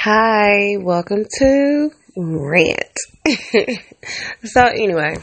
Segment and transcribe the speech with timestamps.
[0.00, 2.96] Hi, welcome to Rant.
[4.44, 5.16] so, anyway,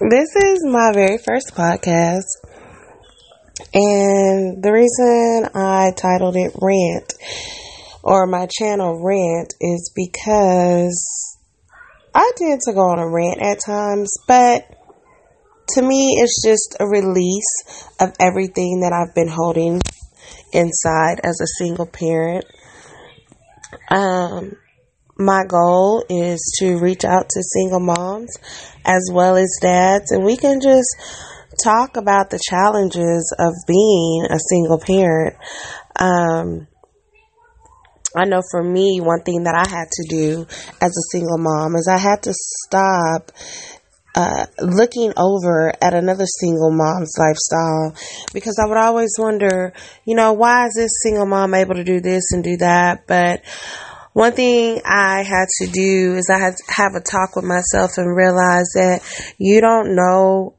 [0.00, 2.24] this is my very first podcast,
[3.74, 7.12] and the reason I titled it Rant
[8.02, 11.36] or my channel Rant is because
[12.14, 14.64] I tend to go on a rant at times, but
[15.74, 19.82] to me, it's just a release of everything that I've been holding
[20.54, 22.46] inside as a single parent.
[23.90, 24.56] Um,
[25.16, 28.36] my goal is to reach out to single moms
[28.84, 30.88] as well as dads, and we can just
[31.62, 35.36] talk about the challenges of being a single parent.
[35.96, 36.66] Um,
[38.16, 40.46] I know for me, one thing that I had to do
[40.80, 43.32] as a single mom is I had to stop
[44.14, 47.94] uh, looking over at another single mom's lifestyle
[48.32, 49.72] because I would always wonder,
[50.04, 53.06] you know, why is this single mom able to do this and do that?
[53.06, 53.42] But
[54.12, 57.98] one thing I had to do is I had to have a talk with myself
[57.98, 59.00] and realize that
[59.38, 60.54] you don't know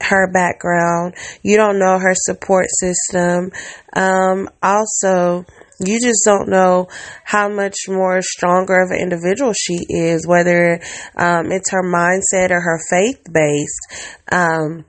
[0.00, 3.50] her background, you don't know her support system.
[3.94, 5.44] Um, also,
[5.78, 6.88] you just don't know
[7.24, 10.80] how much more stronger of an individual she is, whether
[11.16, 14.16] um, it's her mindset or her faith based.
[14.30, 14.84] Um,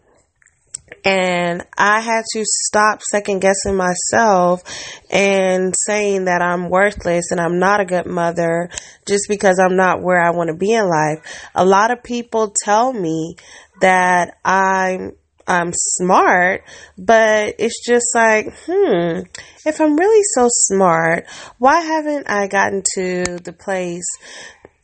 [1.05, 4.61] and I had to stop second guessing myself
[5.09, 8.69] and saying that I'm worthless and I'm not a good mother
[9.07, 11.49] just because I'm not where I want to be in life.
[11.55, 13.35] A lot of people tell me
[13.81, 15.13] that I'm
[15.50, 16.64] I'm smart,
[16.97, 19.22] but it's just like, hmm,
[19.66, 21.25] if I'm really so smart,
[21.58, 24.05] why haven't I gotten to the place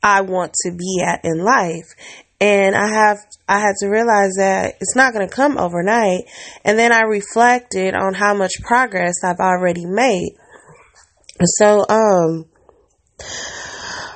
[0.02, 1.86] I want to be at in life?
[2.42, 6.24] And I have, I had to realize that it's not going to come overnight.
[6.66, 10.36] And then I reflected on how much progress I've already made.
[11.44, 12.46] So, um,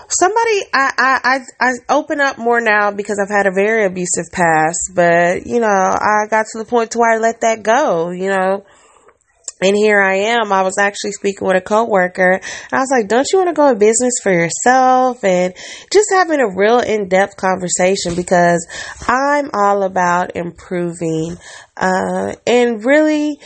[0.10, 4.92] somebody I, I I open up more now because I've had a very abusive past,
[4.94, 8.30] but you know, I got to the point to where I let that go, you
[8.30, 8.66] know.
[9.62, 10.54] And here I am.
[10.54, 12.40] I was actually speaking with a coworker.
[12.72, 15.54] I was like, "Don't you want to go in business for yourself?" And
[15.92, 18.66] just having a real in-depth conversation because
[19.06, 21.38] I'm all about improving,
[21.76, 23.38] uh, and really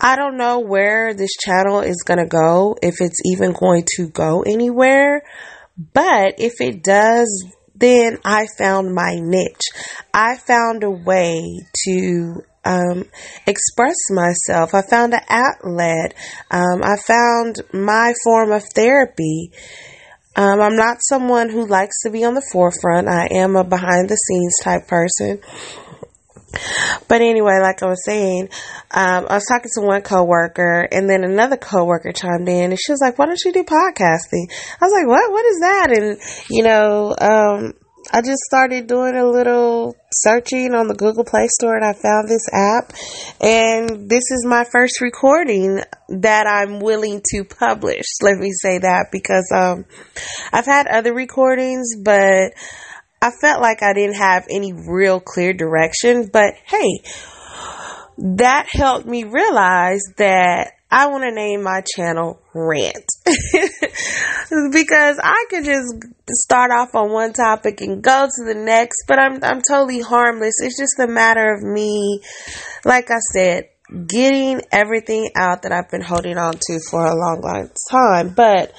[0.00, 4.08] I don't know where this channel is going to go, if it's even going to
[4.08, 5.22] go anywhere.
[5.92, 7.44] But if it does,
[7.74, 9.68] then I found my niche.
[10.12, 11.42] I found a way
[11.84, 13.04] to um,
[13.46, 14.74] express myself.
[14.74, 16.14] I found an outlet.
[16.50, 19.52] Um, I found my form of therapy.
[20.36, 23.08] Um, I'm not someone who likes to be on the forefront.
[23.08, 25.40] I am a behind the scenes type person.
[27.08, 28.50] But anyway, like I was saying,
[28.90, 32.92] um, I was talking to one coworker, and then another coworker chimed in, and she
[32.92, 35.32] was like, "Why don't you do podcasting?" I was like, "What?
[35.32, 36.18] What is that?" And
[36.50, 37.74] you know, um,
[38.10, 42.28] I just started doing a little searching on the Google Play Store, and I found
[42.28, 42.92] this app,
[43.40, 48.06] and this is my first recording that I'm willing to publish.
[48.22, 49.84] Let me say that because um,
[50.52, 52.52] I've had other recordings, but
[53.28, 57.02] I felt like I didn't have any real clear direction, but hey,
[58.16, 63.04] that helped me realize that I want to name my channel Rant.
[64.72, 65.92] because I could just
[66.30, 70.54] start off on one topic and go to the next, but I'm I'm totally harmless.
[70.62, 72.22] It's just a matter of me
[72.86, 73.68] like I said,
[74.06, 78.30] getting everything out that I've been holding on to for a long long time.
[78.30, 78.72] But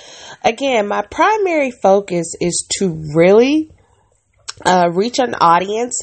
[0.43, 3.69] again, my primary focus is to really
[4.65, 5.99] uh, reach an audience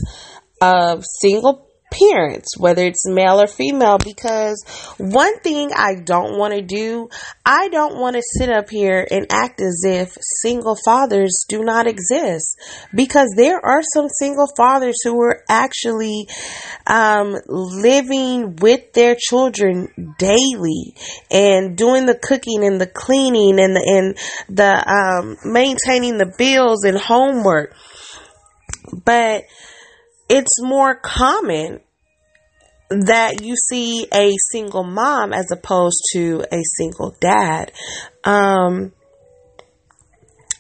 [0.61, 4.65] of single parents, whether it's male or female, because
[4.99, 7.09] one thing I don't want to do,
[7.45, 11.87] I don't want to sit up here and act as if single fathers do not
[11.87, 12.61] exist,
[12.95, 16.29] because there are some single fathers who are actually
[16.87, 20.95] um, living with their children daily
[21.31, 24.17] and doing the cooking and the cleaning and the
[24.49, 27.75] and the um, maintaining the bills and homework
[28.93, 29.45] but
[30.29, 31.81] it's more common
[32.89, 37.73] that you see a single mom as opposed to a single dad.
[38.25, 38.93] Um,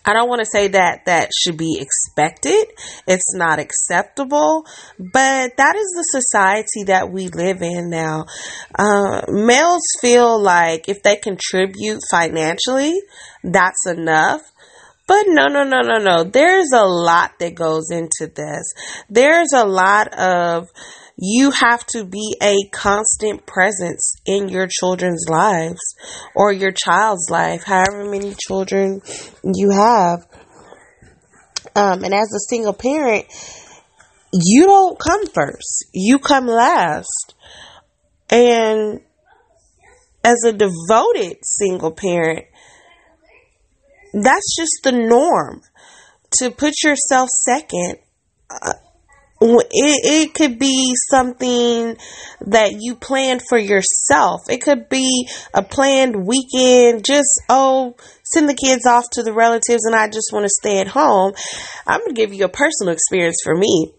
[0.08, 2.66] I don't want to say that that should be expected.
[3.08, 4.64] It's not acceptable,
[4.98, 8.26] but that is the society that we live in now.
[8.78, 12.94] Uh, males feel like if they contribute financially,
[13.42, 14.42] that's enough.
[15.06, 16.24] But no, no, no, no, no.
[16.24, 18.72] There's a lot that goes into this.
[19.08, 20.68] There's a lot of,
[21.16, 25.80] you have to be a constant presence in your children's lives
[26.34, 29.00] or your child's life, however many children
[29.44, 30.26] you have.
[31.76, 33.26] Um, and as a single parent,
[34.32, 37.34] you don't come first, you come last.
[38.28, 39.00] And
[40.24, 42.46] as a devoted single parent,
[44.24, 45.62] that's just the norm
[46.38, 47.96] to put yourself second.
[48.50, 48.72] Uh,
[49.40, 51.96] it, it could be something
[52.46, 54.40] that you planned for yourself.
[54.48, 59.84] It could be a planned weekend, just, oh, send the kids off to the relatives
[59.84, 61.34] and I just want to stay at home.
[61.86, 63.92] I'm going to give you a personal experience for me.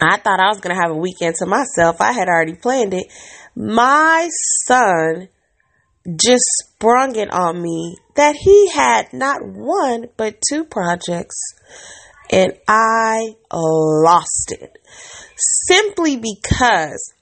[0.00, 2.00] I thought I was going to have a weekend to myself.
[2.00, 3.06] I had already planned it.
[3.56, 4.28] My
[4.66, 5.28] son
[6.16, 11.40] just sprung it on me that he had not one but two projects
[12.30, 14.76] and I lost it
[15.66, 17.14] simply because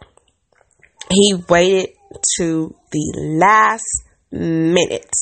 [1.09, 1.91] he waited
[2.39, 4.03] to the last
[4.33, 5.15] minute.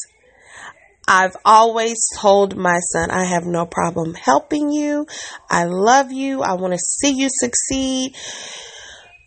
[1.06, 5.06] I've always told my son, I have no problem helping you.
[5.50, 6.40] I love you.
[6.40, 8.16] I want to see you succeed.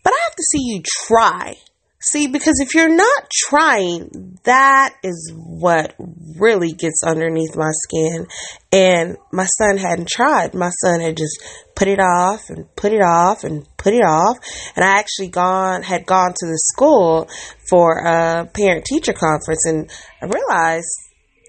[0.02, 1.54] But I have to see you try.
[2.02, 5.94] See, because if you're not trying, that is what
[6.38, 8.26] really gets underneath my skin.
[8.72, 10.54] And my son hadn't tried.
[10.54, 11.42] My son had just
[11.74, 14.36] put it off and put it off and put it off.
[14.76, 17.28] And I actually gone had gone to the school
[17.68, 19.90] for a parent teacher conference and
[20.22, 20.88] I realized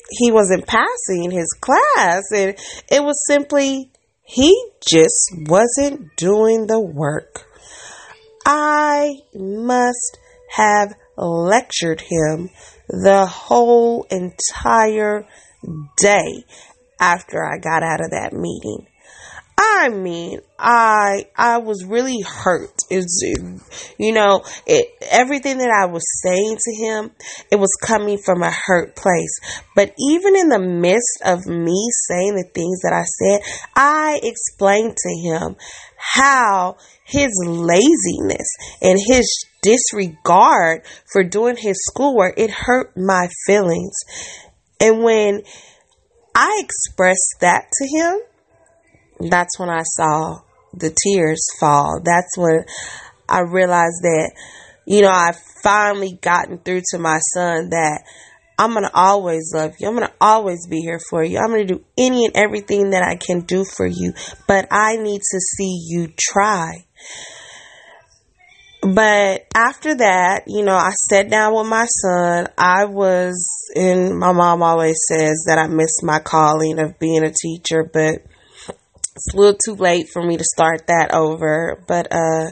[0.10, 2.56] he wasn't passing his class and
[2.90, 3.92] it was simply
[4.24, 7.46] he just wasn't doing the work.
[8.46, 10.18] I must
[10.50, 12.50] have lectured him
[12.88, 15.26] the whole entire
[15.98, 16.46] day
[17.00, 18.88] after I got out of that meeting.
[19.64, 22.74] I mean, I I was really hurt.
[22.90, 23.22] It's
[24.00, 27.12] you know, it everything that I was saying to him,
[27.52, 29.40] it was coming from a hurt place.
[29.76, 33.42] But even in the midst of me saying the things that I said,
[33.76, 35.56] I explained to him
[35.98, 38.48] how his laziness
[38.82, 40.82] and his disregard
[41.12, 43.94] for doing his schoolwork, it hurt my feelings.
[44.80, 45.44] And when
[46.34, 48.22] I expressed that to him,
[49.30, 50.40] that's when I saw
[50.74, 52.02] the tears fall.
[52.04, 52.64] That's when
[53.28, 54.32] I realized that,
[54.86, 58.04] you know, I've finally gotten through to my son that
[58.58, 59.88] I'm going to always love you.
[59.88, 61.40] I'm going to always be here for you.
[61.40, 64.14] I'm going to do any and everything that I can do for you,
[64.48, 66.86] but I need to see you try.
[68.84, 72.48] But after that, you know, I sat down with my son.
[72.58, 77.32] I was, and my mom always says that I missed my calling of being a
[77.32, 78.24] teacher, but
[79.26, 81.84] it's a little too late for me to start that over.
[81.88, 82.52] But, uh,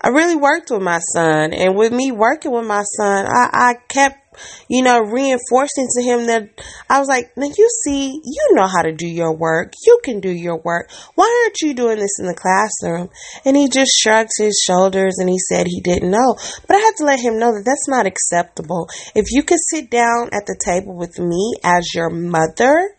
[0.00, 3.74] I really worked with my son, and with me working with my son, I, I
[3.88, 4.24] kept
[4.68, 6.48] you know, reinforcing to him that
[6.88, 9.72] I was like, now you see, you know how to do your work.
[9.86, 10.90] You can do your work.
[11.14, 13.10] Why aren't you doing this in the classroom?
[13.44, 16.36] And he just shrugged his shoulders and he said he didn't know.
[16.66, 18.88] But I had to let him know that that's not acceptable.
[19.14, 22.96] If you could sit down at the table with me as your mother,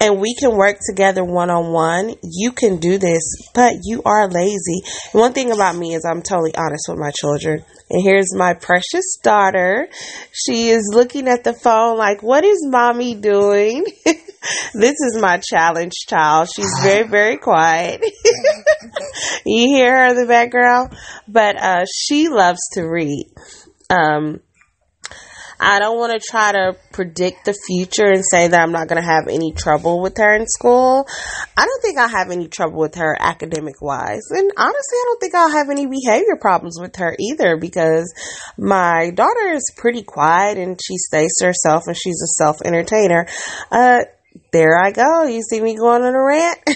[0.00, 2.14] and we can work together one on one.
[2.22, 3.22] You can do this,
[3.54, 4.82] but you are lazy.
[5.12, 7.64] One thing about me is I'm totally honest with my children.
[7.90, 9.88] And here's my precious daughter.
[10.32, 13.84] She is looking at the phone like, what is mommy doing?
[14.04, 16.48] this is my challenge child.
[16.54, 18.00] She's very, very quiet.
[19.44, 20.96] you hear her in the background?
[21.28, 23.26] But uh, she loves to read.
[23.90, 24.40] Um,
[25.62, 29.00] I don't want to try to predict the future and say that I'm not going
[29.00, 31.06] to have any trouble with her in school.
[31.54, 34.22] I don't think I'll have any trouble with her academic wise.
[34.30, 38.12] And honestly, I don't think I'll have any behavior problems with her either because
[38.56, 43.26] my daughter is pretty quiet and she stays to herself and she's a self entertainer.
[43.70, 44.04] Uh,
[44.52, 45.24] there I go.
[45.24, 46.58] You see me going on a rant?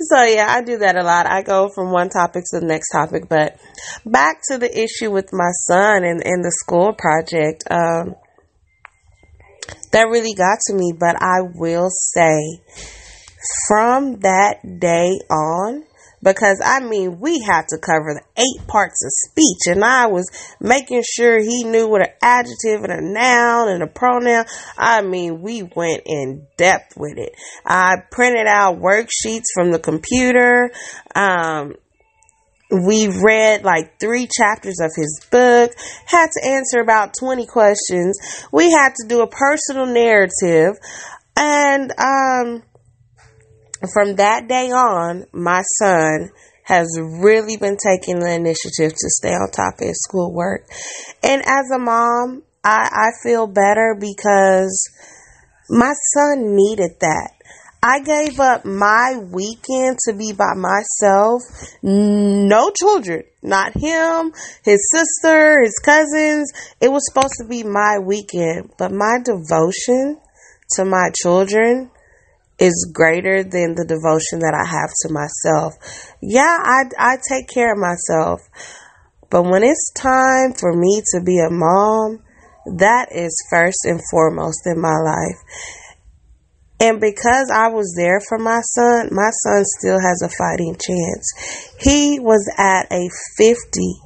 [0.00, 1.26] so yeah, I do that a lot.
[1.26, 3.58] I go from one topic to the next topic, but
[4.06, 7.64] back to the issue with my son and, and the school project.
[7.70, 8.14] Um,
[9.92, 12.60] that really got to me, but I will say
[13.68, 15.84] from that day on,
[16.24, 20.26] because I mean, we had to cover the eight parts of speech, and I was
[20.60, 24.46] making sure he knew what an adjective and a noun and a pronoun.
[24.78, 27.32] I mean, we went in depth with it.
[27.64, 30.70] I printed out worksheets from the computer.
[31.14, 31.74] Um,
[32.70, 35.70] we read like three chapters of his book,
[36.06, 38.18] had to answer about 20 questions.
[38.50, 40.76] We had to do a personal narrative.
[41.36, 42.62] And um,
[43.92, 46.30] from that day on, my son
[46.64, 50.66] has really been taking the initiative to stay on top of his schoolwork.
[51.22, 54.88] And as a mom, I, I feel better because
[55.68, 57.30] my son needed that.
[57.82, 61.42] I gave up my weekend to be by myself.
[61.82, 63.24] No children.
[63.42, 64.32] Not him,
[64.64, 66.50] his sister, his cousins.
[66.80, 68.72] It was supposed to be my weekend.
[68.78, 70.18] But my devotion
[70.76, 71.90] to my children
[72.58, 75.74] is greater than the devotion that I have to myself.
[76.22, 78.40] Yeah, I, I take care of myself.
[79.30, 82.22] But when it's time for me to be a mom,
[82.78, 85.40] that is first and foremost in my life.
[86.80, 91.74] And because I was there for my son, my son still has a fighting chance.
[91.80, 93.08] He was at a
[93.38, 94.03] 50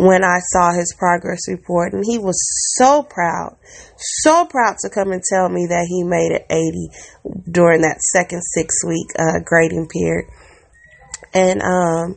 [0.00, 2.40] when I saw his progress report, and he was
[2.78, 3.58] so proud,
[3.98, 8.40] so proud to come and tell me that he made it 80 during that second
[8.54, 10.24] six week uh, grading period.
[11.34, 12.16] And um,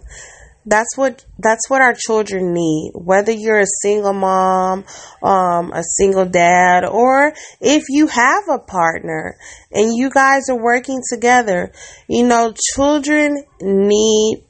[0.65, 4.85] that's what that's what our children need whether you're a single mom
[5.21, 9.37] um, a single dad or if you have a partner
[9.73, 11.73] and you guys are working together
[12.07, 14.41] you know children need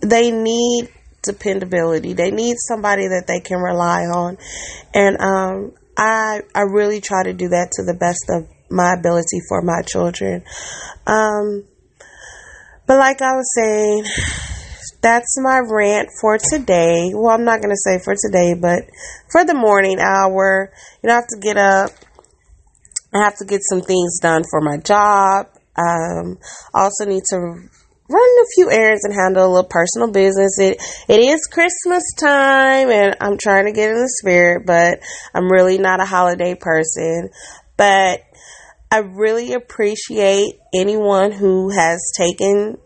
[0.00, 0.88] they need
[1.26, 4.38] dependability they need somebody that they can rely on
[4.94, 9.40] and um, i i really try to do that to the best of my ability
[9.48, 10.42] for my children
[11.06, 11.64] um,
[12.86, 14.04] but like i was saying
[15.06, 17.12] that's my rant for today.
[17.14, 18.80] Well, I'm not going to say for today, but
[19.30, 20.72] for the morning hour.
[21.02, 21.90] You know, I have to get up.
[23.14, 25.46] I have to get some things done for my job.
[25.78, 26.38] Um,
[26.74, 27.68] also need to
[28.08, 30.58] run a few errands and handle a little personal business.
[30.58, 35.00] It it is Christmas time and I'm trying to get in the spirit, but
[35.34, 37.30] I'm really not a holiday person.
[37.76, 38.22] But
[38.90, 42.78] I really appreciate anyone who has taken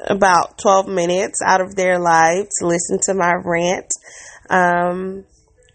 [0.00, 3.92] about 12 minutes out of their life to listen to my rant.
[4.50, 5.24] Um,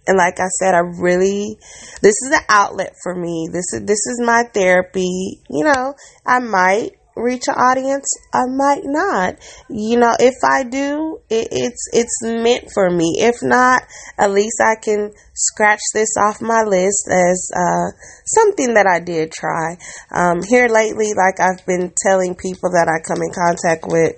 [0.08, 1.58] and like I said, I really,
[2.02, 3.50] this is an outlet for me.
[3.52, 5.42] This is, this is my therapy.
[5.50, 5.94] You know,
[6.26, 9.36] I might reach an audience, I might not.
[9.70, 13.16] You know, if I do, it, it's it's meant for me.
[13.20, 13.84] If not,
[14.18, 17.90] at least I can scratch this off my list as uh,
[18.26, 19.78] something that I did try.
[20.12, 24.16] Um, here lately, like I've been telling people that I come in contact with.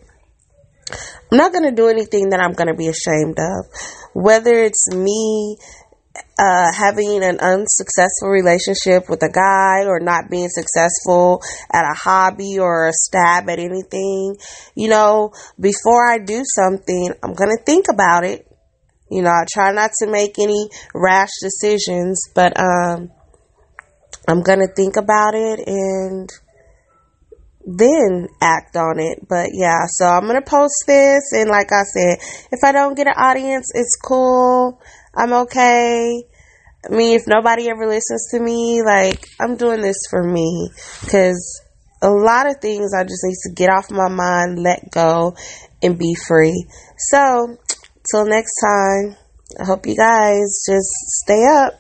[1.32, 3.66] I'm not going to do anything that I'm going to be ashamed of.
[4.14, 5.58] Whether it's me
[6.40, 12.58] uh, having an unsuccessful relationship with a guy or not being successful at a hobby
[12.60, 14.36] or a stab at anything,
[14.76, 18.46] you know, before I do something, I'm going to think about it.
[19.12, 23.12] You know, I try not to make any rash decisions, but um,
[24.28, 26.30] I'm going to think about it and
[27.66, 29.28] then act on it.
[29.28, 31.32] But yeah, so I'm going to post this.
[31.34, 32.18] And like I said,
[32.52, 34.80] if I don't get an audience, it's cool.
[35.20, 36.24] I'm okay.
[36.86, 40.70] I mean, if nobody ever listens to me, like, I'm doing this for me.
[41.02, 41.62] Because
[42.02, 45.36] a lot of things I just need to get off my mind, let go,
[45.84, 46.66] and be free.
[46.98, 47.58] So,
[48.10, 49.18] till next time,
[49.60, 50.90] I hope you guys just
[51.24, 51.74] stay up.